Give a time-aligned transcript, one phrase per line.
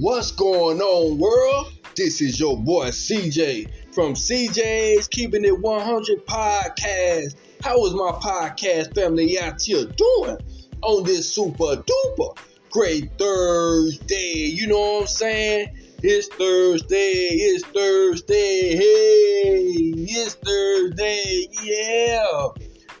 [0.00, 1.72] What's going on, world?
[1.96, 7.34] This is your boy CJ from CJ's Keeping It 100 podcast.
[7.64, 10.38] How is my podcast family out here doing
[10.82, 12.38] on this super duper
[12.70, 14.52] great Thursday?
[14.52, 15.76] You know what I'm saying?
[16.04, 22.46] It's Thursday, it's Thursday, hey, it's Thursday, yeah.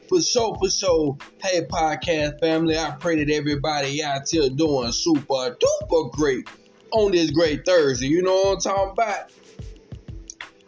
[0.08, 1.16] For sure, for sure.
[1.40, 6.48] Hey, podcast family, I pray that everybody out here doing super duper great
[6.92, 8.06] on this great Thursday.
[8.06, 9.30] You know what I'm talking about?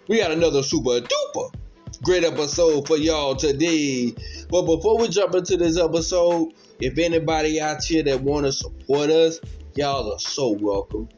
[0.09, 1.53] We got another super duper
[2.03, 4.15] great episode for y'all today.
[4.49, 9.11] But before we jump into this episode, if anybody out here that want to support
[9.11, 9.39] us,
[9.75, 11.09] y'all are so welcome.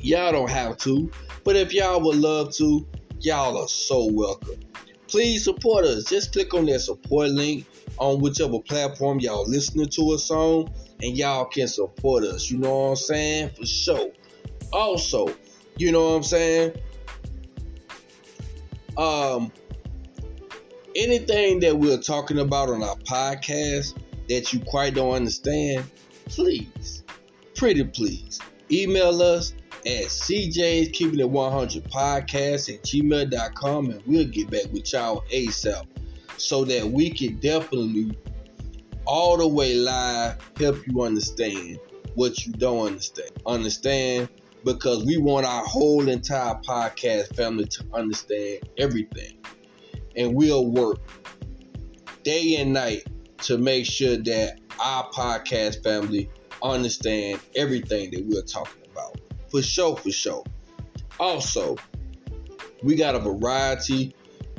[0.00, 1.10] Y'all don't have to,
[1.44, 2.86] but if y'all would love to,
[3.20, 4.58] y'all are so welcome.
[5.06, 6.04] Please support us.
[6.04, 7.66] Just click on that support link
[7.98, 10.72] on whichever platform y'all listening to us on
[11.02, 12.50] and y'all can support us.
[12.50, 13.50] You know what I'm saying?
[13.50, 14.10] For sure.
[14.72, 15.34] Also,
[15.76, 16.72] you know what I'm saying?
[18.96, 19.52] Um,
[20.94, 25.84] anything that we're talking about on our podcast that you quite don't understand,
[26.26, 27.02] please,
[27.54, 28.38] pretty please,
[28.70, 34.92] email us at CJ's Keeping It 100 Podcast at gmail.com and we'll get back with
[34.92, 35.86] y'all ASAP
[36.36, 38.16] so that we can definitely
[39.06, 41.78] all the way live help you understand
[42.14, 43.30] what you don't understand.
[43.46, 44.28] Understand?
[44.64, 49.38] Because we want our whole entire podcast family to understand everything.
[50.16, 51.00] And we'll work
[52.22, 53.04] day and night
[53.38, 56.30] to make sure that our podcast family
[56.62, 59.20] understand everything that we're talking about.
[59.50, 60.44] For sure, for sure.
[61.18, 61.76] Also,
[62.82, 64.14] we got a variety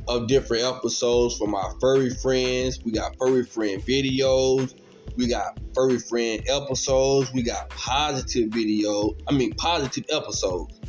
[0.08, 2.80] of different episodes from our furry friends.
[2.84, 4.80] We got furry friend videos.
[5.16, 7.32] We got furry friend episodes.
[7.34, 9.16] We got positive video.
[9.28, 10.80] I mean positive episodes.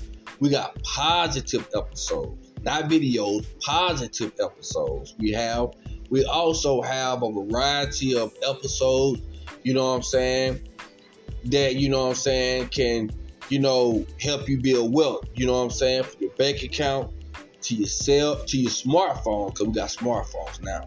[0.40, 5.14] We got positive episodes, not videos, positive episodes.
[5.18, 5.74] We have
[6.10, 9.22] we also have a variety of episodes,
[9.62, 10.68] you know what I'm saying,
[11.46, 13.10] that you know what I'm saying can,
[13.48, 17.13] you know, help you build wealth, you know what I'm saying, for your bank account,
[17.64, 20.86] to your cell, to your smartphone, because we got smartphones now,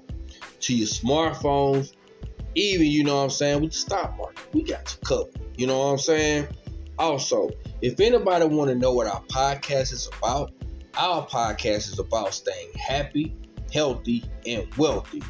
[0.59, 1.93] to your smartphones,
[2.53, 4.47] even, you know what I'm saying, with the stock market.
[4.53, 5.41] We got you covered.
[5.57, 6.47] You know what I'm saying?
[6.99, 7.49] Also,
[7.81, 10.51] if anybody want to know what our podcast is about,
[10.95, 13.35] our podcast is about staying happy,
[13.73, 15.21] healthy, and wealthy.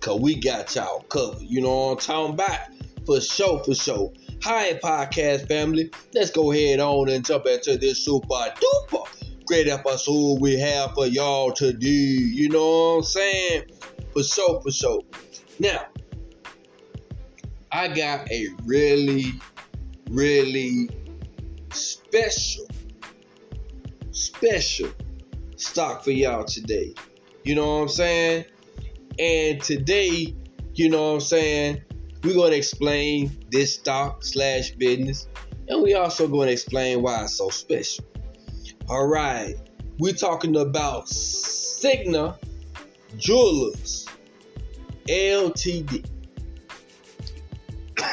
[0.00, 1.42] Cause we got y'all covered.
[1.42, 2.58] You know what I'm talking about?
[3.06, 4.12] For sure, for sure.
[4.42, 5.90] Hi, podcast family.
[6.14, 9.21] Let's go ahead on and jump into this super duper
[9.52, 11.86] great episode we have for y'all today.
[11.86, 13.64] You know what I'm saying?
[14.14, 15.02] For sure, for sure.
[15.58, 15.88] Now,
[17.70, 19.34] I got a really,
[20.08, 20.88] really
[21.70, 22.64] special,
[24.10, 24.88] special
[25.56, 26.94] stock for y'all today.
[27.44, 28.46] You know what I'm saying?
[29.18, 30.34] And today,
[30.72, 31.82] you know what I'm saying,
[32.24, 35.28] we're to explain this stock slash business.
[35.68, 38.06] And we also to explain why it's so special.
[38.88, 39.54] All right,
[39.98, 42.34] we're talking about Signet
[43.16, 44.08] Jewelers
[45.08, 46.04] LTD.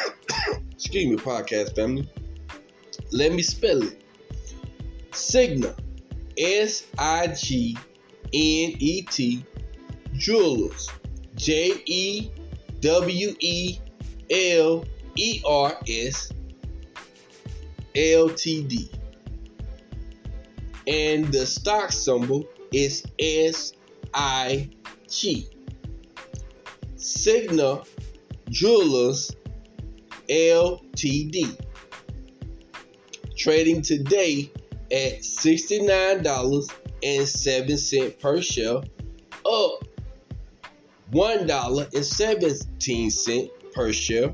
[0.71, 2.07] Excuse me, podcast family.
[3.11, 4.03] Let me spell it.
[5.11, 5.75] Signet,
[6.37, 7.75] S I G
[8.25, 9.43] N E T,
[10.13, 10.87] Jewelers,
[11.35, 12.29] J E
[12.79, 13.79] W E
[14.29, 16.31] L E R S,
[17.95, 18.91] L T D
[20.89, 23.75] and the stock symbol is SIG.
[26.95, 27.83] Signet
[28.49, 29.35] Jewelers
[30.27, 31.55] Ltd.
[33.37, 34.51] Trading today
[34.91, 39.83] at $69.07 per share, up
[41.11, 44.29] $1.17 per share,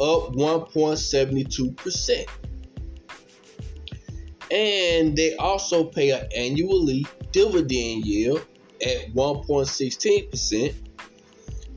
[0.00, 2.45] up 1.72%.
[4.50, 8.46] And they also pay an annually dividend yield
[8.80, 10.74] at 1.16%.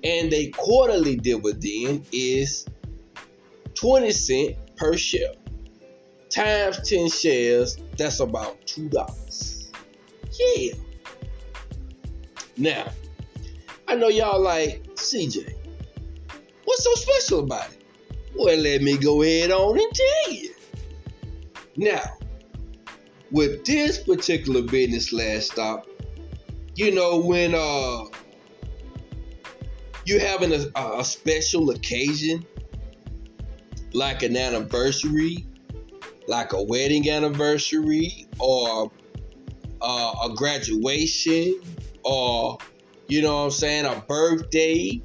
[0.04, 2.66] And a quarterly dividend is
[3.75, 5.33] 20 cents per share.
[6.30, 9.71] Times 10 shares, that's about $2.
[10.39, 10.74] Yeah.
[12.56, 12.92] Now,
[13.88, 15.56] I know y'all like CJ.
[16.66, 17.81] What's so special about it?
[18.38, 20.54] Well, let me go ahead on and tell you.
[21.75, 22.19] Now,
[23.31, 25.88] with this particular business last stop,
[26.76, 28.06] you know, when uh
[30.06, 32.46] you having a, a special occasion
[33.94, 35.46] like an anniversary
[36.30, 38.92] like a wedding anniversary or
[39.81, 41.60] uh, a graduation
[42.04, 42.58] or
[43.08, 45.02] you know what I'm saying, a birthday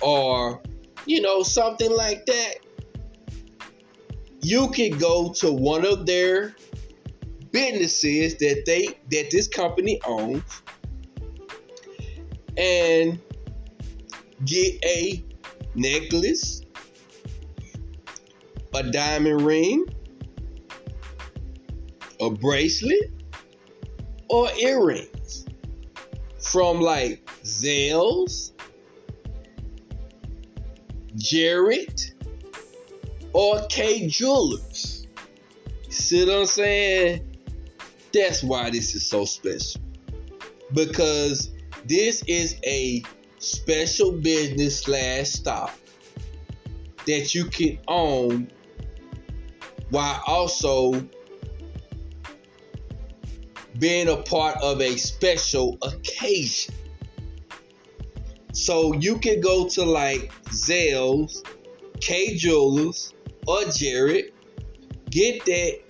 [0.00, 0.62] or
[1.04, 2.54] you know something like that,
[4.40, 6.56] you can go to one of their
[7.52, 10.62] businesses that they that this company owns
[12.56, 13.20] and
[14.44, 15.24] get a
[15.74, 16.62] necklace,
[18.74, 19.86] a diamond ring,
[22.20, 23.10] a bracelet,
[24.28, 25.46] or earrings
[26.40, 28.52] from like Zales,
[31.16, 32.02] Jared,
[33.32, 35.06] or Kay Jewelers.
[35.88, 37.31] See what I'm saying?
[38.12, 39.80] That's why this is so special.
[40.72, 41.50] Because
[41.86, 43.02] this is a
[43.38, 45.78] special business slash stock
[47.06, 48.48] that you can own
[49.90, 51.06] while also
[53.78, 56.74] being a part of a special occasion.
[58.52, 61.44] So you can go to like Zales,
[62.00, 63.14] Kay Jewelers,
[63.46, 64.32] or Jared,
[65.10, 65.80] get that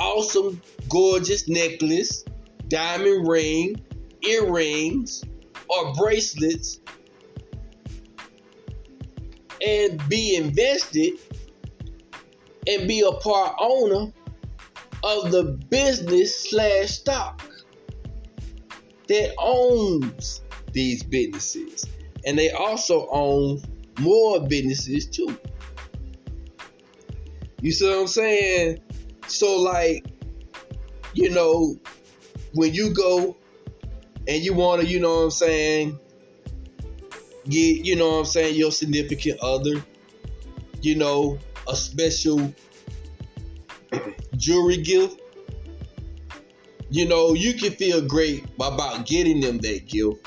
[0.00, 2.24] awesome, gorgeous necklace,
[2.68, 3.76] diamond ring,
[4.22, 5.22] earrings,
[5.68, 6.80] or bracelets
[9.64, 11.12] and be invested
[12.66, 14.12] and be a part owner
[15.02, 17.42] of the business slash stock
[19.08, 20.42] that owns
[20.72, 21.86] these businesses.
[22.24, 23.62] And they also own
[23.98, 25.36] more businesses too.
[27.60, 28.80] You see what I'm saying?
[29.26, 30.06] So, like,
[31.14, 31.76] you know,
[32.54, 33.36] when you go
[34.26, 35.98] and you want to, you know what I'm saying,
[37.48, 39.82] get, you know what I'm saying, your significant other,
[40.82, 41.38] you know,
[41.68, 42.52] a special
[44.36, 45.20] jewelry gift,
[46.90, 50.26] you know, you can feel great about getting them that gift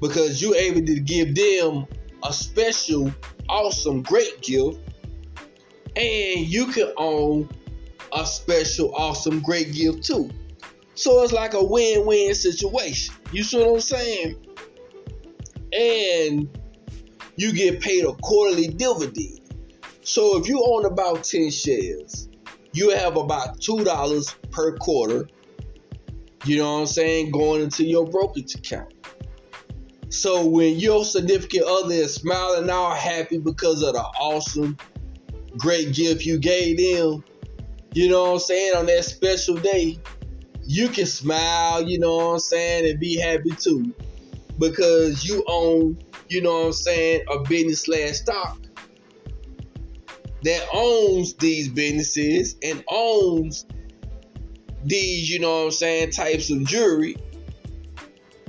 [0.00, 1.86] because you're able to give them
[2.22, 3.12] a special,
[3.48, 4.78] awesome, great gift,
[5.96, 7.48] and you can own
[8.14, 10.30] a special, awesome, great gift too.
[10.94, 13.14] So it's like a win win situation.
[13.32, 14.46] You see what I'm saying?
[15.76, 16.58] And
[17.36, 19.40] you get paid a quarterly dividend.
[20.02, 22.28] So if you own about 10 shares,
[22.72, 25.28] you have about $2 per quarter,
[26.44, 28.92] you know what I'm saying, going into your brokerage account.
[30.10, 34.76] So when your significant other is smiling all happy because of the awesome,
[35.56, 37.24] great gift you gave them,
[37.94, 39.98] you know what I'm saying, on that special day,
[40.64, 43.94] you can smile, you know what I'm saying, and be happy too.
[44.58, 45.98] Because you own,
[46.28, 48.58] you know what I'm saying, a business slash stock
[50.42, 53.64] that owns these businesses and owns
[54.84, 57.16] these, you know what I'm saying, types of jewelry.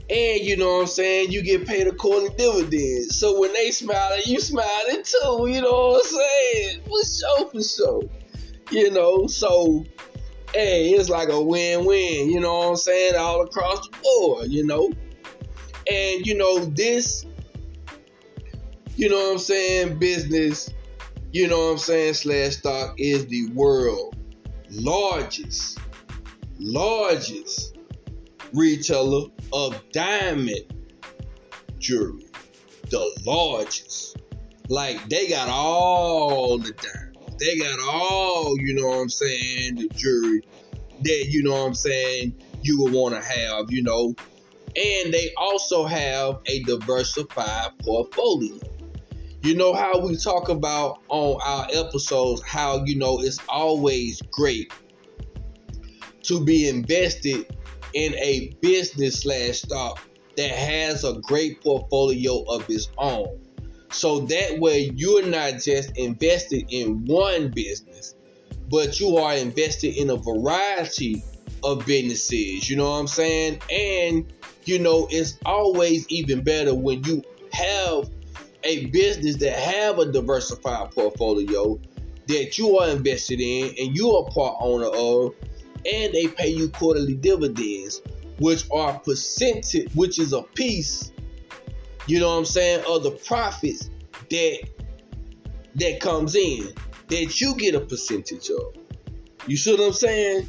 [0.10, 3.12] And you know what I'm saying, you get paid a quarterly dividend.
[3.12, 6.82] So when they smiling, you smiling too, you know what I'm saying?
[6.86, 8.25] For sure, for sure.
[8.72, 9.86] You know, so
[10.54, 14.66] hey, it's like a win-win, you know what I'm saying, all across the board, you
[14.66, 14.92] know.
[15.92, 17.26] And you know, this,
[18.96, 20.70] you know what I'm saying, business
[21.36, 24.16] you know what I'm saying, slash stock is the world
[24.72, 25.80] largest,
[26.60, 27.78] largest
[28.54, 30.74] retailer of diamond
[31.78, 32.28] jewelry.
[32.90, 34.16] The largest.
[34.70, 37.05] Like they got all the diamonds.
[37.40, 40.42] They got all, you know what I'm saying, the jury
[41.04, 44.16] that you know what I'm saying you would want to have, you know.
[44.76, 48.60] And they also have a diversified portfolio
[49.46, 54.74] you know how we talk about on our episodes how you know it's always great
[56.24, 57.56] to be invested
[57.94, 60.02] in a business slash stock
[60.36, 63.40] that has a great portfolio of its own
[63.96, 68.16] so that way you're not just invested in one business
[68.70, 71.24] but you are invested in a variety
[71.64, 73.60] of businesses you know what i'm saying?
[73.72, 74.32] And
[74.66, 77.24] you know it's always even better when you
[77.54, 78.10] have
[78.66, 81.80] a business that have a diversified portfolio
[82.28, 85.36] that you are invested in and you are part owner of,
[85.86, 88.02] and they pay you quarterly dividends,
[88.40, 91.12] which are percentage, which is a piece,
[92.08, 93.90] you know what I'm saying, of the profits
[94.30, 94.70] that
[95.76, 96.72] that comes in
[97.08, 98.76] that you get a percentage of.
[99.48, 100.48] You see what I'm saying?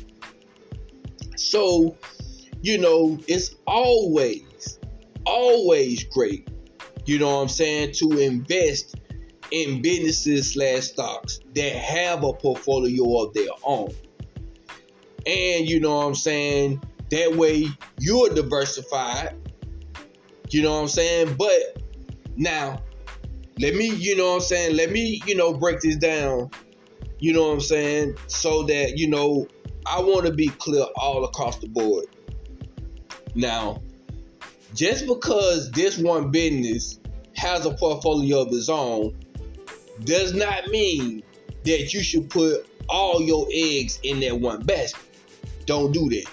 [1.36, 1.96] So,
[2.62, 4.78] you know, it's always,
[5.26, 6.48] always great
[7.06, 8.96] you know what I'm saying, to invest
[9.52, 13.90] in businesses slash stocks that have a portfolio of their own.
[15.24, 16.82] And you know what I'm saying?
[17.12, 17.68] That way
[18.00, 19.36] you're diversified.
[20.48, 21.34] You know what I'm saying?
[21.36, 21.82] But
[22.36, 22.82] now,
[23.58, 24.76] let me, you know what I'm saying?
[24.76, 26.50] Let me, you know, break this down.
[27.18, 28.16] You know what I'm saying?
[28.26, 29.46] So that, you know,
[29.86, 32.06] I want to be clear all across the board.
[33.34, 33.82] Now,
[34.74, 37.00] just because this one business
[37.36, 39.16] has a portfolio of its own
[40.04, 41.22] does not mean
[41.64, 45.02] that you should put all your eggs in that one basket.
[45.64, 46.26] Don't do that.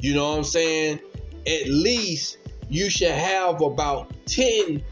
[0.00, 1.00] You know what I'm saying?
[1.46, 4.82] At least you should have about 10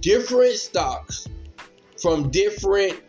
[0.00, 1.28] different stocks
[2.00, 3.00] from different,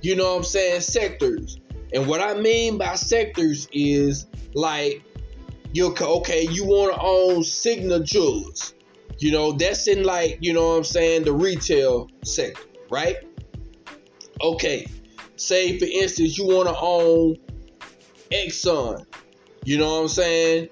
[0.00, 1.58] you know what I'm saying, sectors.
[1.92, 5.02] And what I mean by sectors is like,
[5.72, 8.74] you okay, you want to own Signet Jewelers.
[9.18, 13.16] You know, that's in like, you know what I'm saying, the retail sector, right?
[14.40, 14.86] Okay.
[15.36, 17.36] Say for instance, you want to own
[18.30, 19.06] Exxon.
[19.64, 20.68] You know what I'm saying?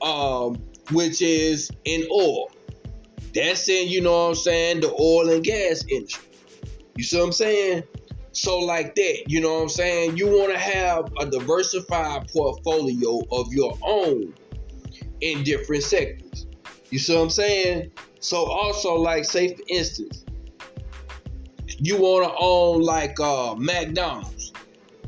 [0.00, 2.50] Um, which is in oil.
[3.34, 6.28] That's in, you know what I'm saying, the oil and gas industry.
[6.96, 7.82] You see what I'm saying?
[8.32, 10.16] So, like that, you know what I'm saying?
[10.16, 14.34] You want to have a diversified portfolio of your own
[15.20, 16.46] in different sectors.
[16.90, 17.92] You see what I'm saying?
[18.20, 20.24] So, also, like, say for instance,
[21.78, 24.52] you want to own like uh, McDonald's.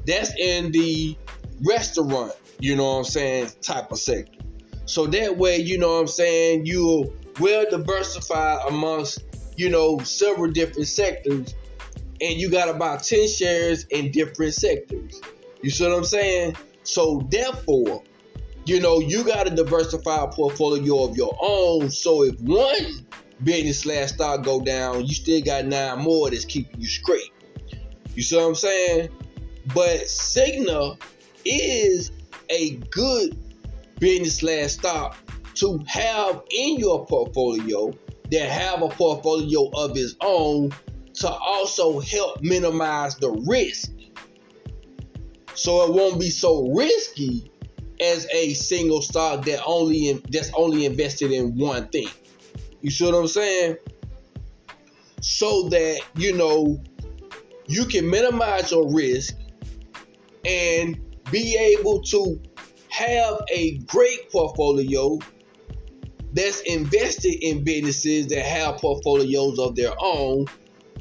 [0.06, 1.16] That's in the
[1.62, 4.33] restaurant, you know what I'm saying, type of sector.
[4.94, 7.66] So that way, you know what I'm saying, you'll well
[8.68, 9.24] amongst,
[9.56, 11.52] you know, several different sectors.
[12.20, 15.20] And you got about 10 shares in different sectors.
[15.62, 16.56] You see what I'm saying?
[16.84, 18.04] So therefore,
[18.66, 21.90] you know, you got to diversify a portfolio of your own.
[21.90, 23.04] So if one
[23.42, 27.32] business slash stock go down, you still got nine more that's keeping you straight.
[28.14, 29.08] You see what I'm saying?
[29.74, 31.02] But Signet
[31.44, 32.12] is
[32.48, 33.43] a good
[33.98, 35.16] business slash stock
[35.54, 37.92] to have in your portfolio
[38.30, 40.72] that have a portfolio of its own
[41.14, 43.92] to also help minimize the risk.
[45.54, 47.50] So it won't be so risky
[48.00, 52.08] as a single stock that only in, that's only invested in one thing.
[52.80, 53.76] You see what I'm saying?
[55.20, 56.82] So that, you know,
[57.66, 59.36] you can minimize your risk
[60.44, 62.40] and be able to
[62.94, 65.18] have a great portfolio
[66.32, 70.46] that's invested in businesses that have portfolios of their own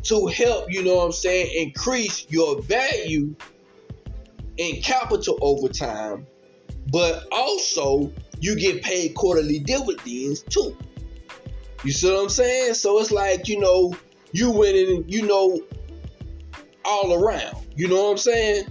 [0.01, 3.35] to help, you know what I'm saying, increase your value
[4.57, 6.25] in capital over time,
[6.91, 10.75] but also you get paid quarterly dividends too.
[11.83, 12.73] You see what I'm saying?
[12.73, 13.95] So it's like, you know,
[14.31, 15.61] you winning, you know,
[16.85, 17.55] all around.
[17.75, 18.65] You know what I'm saying?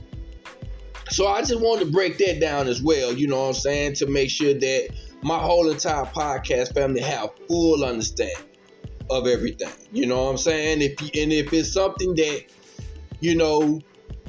[1.13, 3.95] So I just wanted to break that down as well, you know what I'm saying,
[3.97, 4.89] to make sure that
[5.23, 8.37] my whole entire podcast family have full understanding
[9.11, 9.73] of everything.
[9.93, 10.81] You know what I'm saying?
[10.81, 12.45] If you, and if it's something that
[13.21, 13.81] you know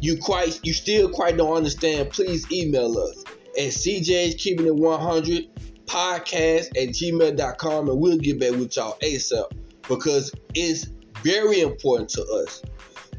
[0.01, 3.23] you quite you still quite don't understand, please email us
[3.57, 5.47] at CJ's keeping it 100
[5.85, 9.45] podcast at gmail.com and we'll get back with y'all ASAP
[9.87, 10.87] because it's
[11.21, 12.61] very important to us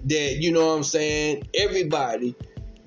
[0.05, 2.35] that, you know what I'm saying, everybody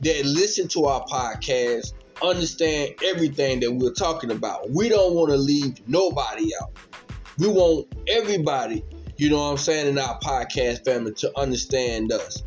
[0.01, 4.70] that listen to our podcast understand everything that we're talking about.
[4.72, 6.72] We don't want to leave nobody out.
[7.38, 8.84] We want everybody,
[9.18, 12.44] you know what I'm saying, in our podcast family to understand us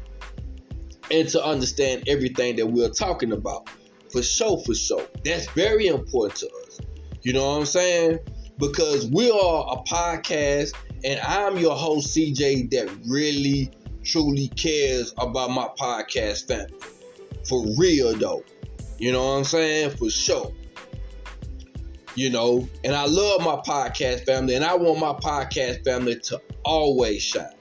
[1.10, 3.68] and to understand everything that we're talking about.
[4.12, 5.06] For sure, for sure.
[5.24, 6.80] That's very important to us.
[7.22, 8.18] You know what I'm saying?
[8.58, 13.70] Because we are a podcast, and I'm your host, CJ, that really,
[14.02, 16.99] truly cares about my podcast family.
[17.48, 18.44] For real, though.
[18.98, 19.90] You know what I'm saying?
[19.96, 20.52] For sure.
[22.14, 26.40] You know, and I love my podcast family, and I want my podcast family to
[26.64, 27.54] always shine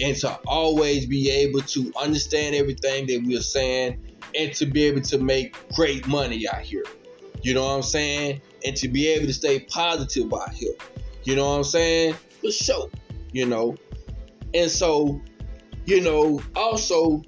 [0.00, 4.02] and to always be able to understand everything that we're saying
[4.36, 6.84] and to be able to make great money out here.
[7.42, 8.40] You know what I'm saying?
[8.64, 10.72] and to be able to stay positive out here.
[11.24, 12.14] You know what I'm saying?
[12.40, 12.90] For sure.
[13.32, 13.76] You know.
[14.54, 15.20] And so,
[15.84, 17.22] you know, also,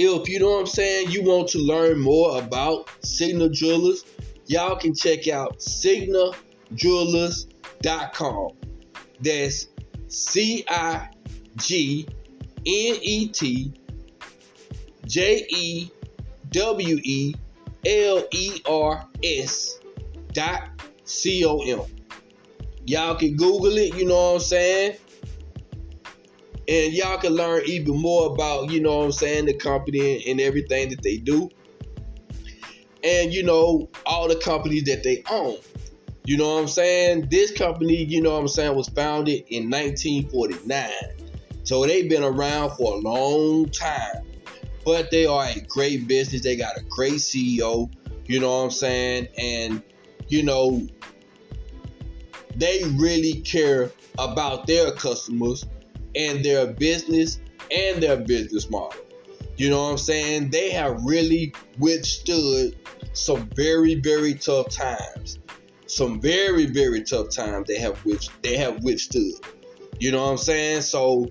[0.00, 4.04] if you know what I'm saying, you want to learn more about Signet Jewelers,
[4.46, 8.48] y'all can check out signetjewelers.com.
[9.20, 9.66] That's
[10.08, 11.08] C I
[11.56, 12.14] G N
[12.64, 13.72] E T
[15.06, 15.90] J E
[16.50, 17.34] W E
[17.84, 19.78] L E R S
[20.32, 20.70] dot
[21.04, 21.82] C O M.
[22.86, 24.96] Y'all can Google it, you know what I'm saying?
[26.70, 30.40] And y'all can learn even more about, you know what I'm saying, the company and,
[30.40, 31.50] everything that they do.
[33.02, 35.56] And, you know, all the companies that they own.
[36.26, 37.26] You know what I'm saying?
[37.28, 40.90] This company, you know what I'm saying, was founded in 1949.
[41.64, 44.24] So they've been around for a long time.
[44.84, 46.42] But they are a great business.
[46.42, 47.90] They got a great CEO,
[48.26, 49.26] you know what I'm saying?
[49.36, 49.82] And,
[50.28, 50.86] you know,
[52.54, 55.64] they really care about their customers
[56.14, 57.40] and their business
[57.70, 59.00] and their business model.
[59.56, 60.50] You know what I'm saying?
[60.50, 62.78] They have really withstood
[63.12, 65.38] some very, very tough times.
[65.86, 69.34] Some very, very tough times they have which they have withstood.
[69.98, 70.82] You know what I'm saying?
[70.82, 71.26] So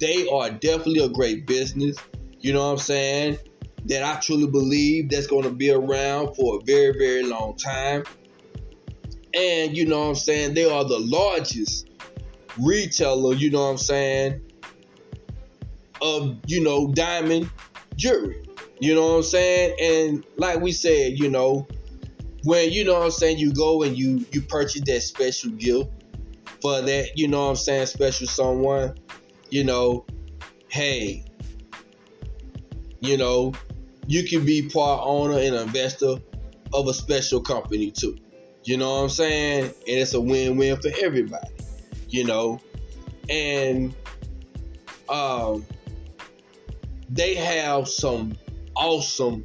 [0.00, 1.96] they are definitely a great business.
[2.40, 3.38] You know what I'm saying?
[3.84, 8.04] That I truly believe that's going to be around for a very, very long time.
[9.32, 10.54] And you know what I'm saying?
[10.54, 11.89] They are the largest
[12.58, 14.40] retailer, you know what I'm saying,
[16.02, 17.50] of, you know, diamond
[17.96, 18.42] jewelry.
[18.80, 19.76] You know what I'm saying?
[19.80, 21.68] And like we said, you know,
[22.44, 25.90] when you know what I'm saying, you go and you you purchase that special gift
[26.62, 28.94] for that, you know what I'm saying, special someone,
[29.50, 30.06] you know,
[30.68, 31.24] hey,
[33.00, 33.52] you know,
[34.06, 36.16] you can be part owner and investor
[36.72, 38.16] of a special company too.
[38.64, 39.64] You know what I'm saying?
[39.64, 41.48] And it's a win-win for everybody.
[42.10, 42.60] You know,
[43.28, 43.94] and
[45.08, 45.64] um,
[47.08, 48.36] they have some
[48.76, 49.44] awesome,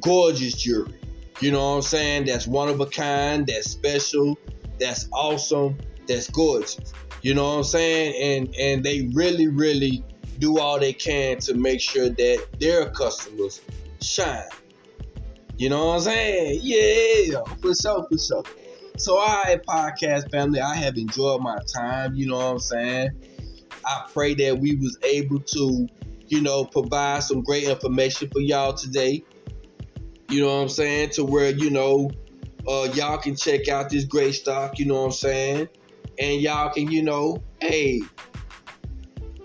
[0.00, 0.98] gorgeous jewelry.
[1.40, 2.26] You know what I'm saying?
[2.26, 3.46] That's one of a kind.
[3.46, 4.38] That's special.
[4.78, 5.76] That's awesome.
[6.06, 6.92] That's gorgeous.
[7.22, 8.14] You know what I'm saying?
[8.20, 10.04] And and they really, really
[10.38, 13.60] do all they can to make sure that their customers
[14.00, 14.42] shine.
[15.56, 16.60] You know what I'm saying?
[16.62, 18.42] Yeah, for sure, for sure.
[18.98, 22.14] So, all right, podcast family, I have enjoyed my time.
[22.14, 23.10] You know what I'm saying?
[23.84, 25.88] I pray that we was able to,
[26.28, 29.24] you know, provide some great information for y'all today.
[30.28, 31.10] You know what I'm saying?
[31.10, 32.10] To where, you know,
[32.68, 35.68] uh, y'all can check out this great stock, you know what I'm saying?
[36.18, 38.02] And y'all can, you know, hey,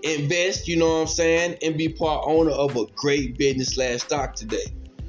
[0.02, 4.02] invest, you know what I'm saying, and be part owner of a great business slash
[4.02, 4.64] stock today.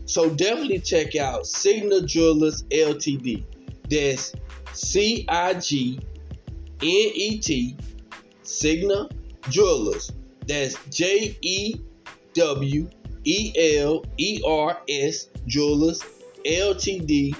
[0.05, 3.45] So definitely check out Signet Jewelers Ltd.
[3.89, 4.33] That's
[4.73, 5.99] C I G
[6.81, 7.75] N E T
[8.43, 9.11] Signet
[9.49, 10.11] Jewelers.
[10.47, 11.75] That's J E
[12.33, 12.89] W
[13.25, 16.01] E L E R S Jewelers
[16.45, 17.35] Ltd.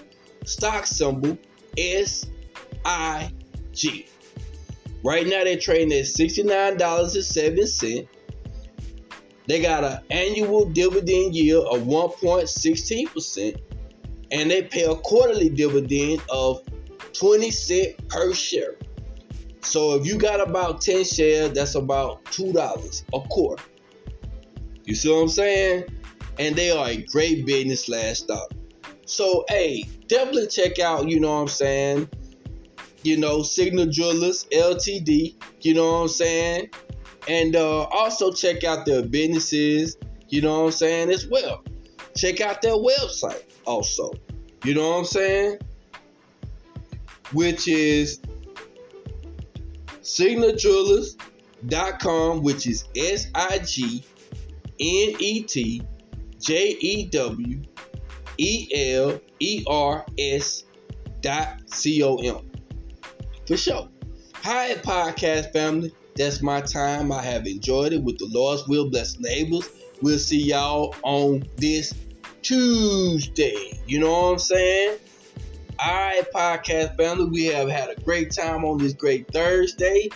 [0.46, 1.38] Stock symbol
[1.78, 2.26] S
[2.86, 3.32] I
[3.74, 4.08] G.
[5.04, 8.08] Right now they're trading at $69.07.
[9.48, 13.60] They got an annual dividend yield of 1.16%,
[14.32, 16.62] and they pay a quarterly dividend of
[17.14, 18.76] 20 cents per share.
[19.62, 23.64] So if you got about 10 shares, that's about $2 a quarter.
[24.86, 25.84] You see what I'm saying?
[26.38, 28.52] And they are a great business slash stock.
[29.06, 32.10] So hey, definitely check out, you know what I'm saying,
[33.04, 35.36] you know, Signet Jewelers Ltd.
[35.62, 36.70] You know what I'm saying?
[37.28, 39.98] And uh, also check out their businesses,
[40.30, 41.64] you know what I'm saying, as well.
[42.16, 44.12] Check out their website also.
[44.64, 45.60] You know what I'm saying?
[47.32, 48.20] Which is
[50.02, 54.04] signetjewelers.com, which is S I G
[54.80, 55.84] N E T
[56.40, 57.62] J E W
[58.38, 60.64] E L E R S
[61.22, 62.50] dot C O M.
[63.46, 63.90] For sure.
[64.36, 65.94] Hi, podcast family.
[66.16, 67.12] That's my time.
[67.12, 69.70] I have enjoyed it with the Lord's will, bless neighbors.
[70.02, 71.94] We'll see y'all on this
[72.50, 73.80] Tuesday.
[73.86, 74.98] You know what I'm saying?
[75.78, 77.26] All right, podcast family.
[77.26, 80.10] We have had a great time on this great Thursday.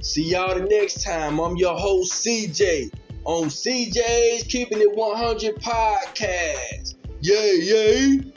[0.00, 1.38] See y'all the next time.
[1.38, 6.96] I'm your host, CJ, on CJ's Keeping It 100 podcast.
[7.20, 8.32] Yay, yay.